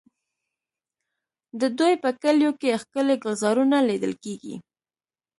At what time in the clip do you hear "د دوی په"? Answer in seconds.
1.61-2.09